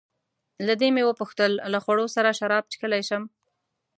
[0.67, 3.23] له دې مې وپوښتل: له خوړو سره شراب څښلای شم؟